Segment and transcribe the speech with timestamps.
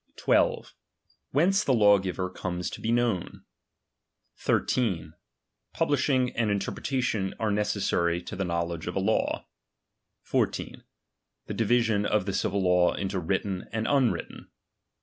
[0.15, 0.73] 12.
[1.29, 3.43] Whence the lawgiver comes to be known.
[4.43, 5.11] 23.
[5.75, 9.45] Publishing and interpretation are necessary to the know ledge of a law.
[10.23, 10.83] 14.
[11.45, 14.49] The division of the civil law into written and unwritten.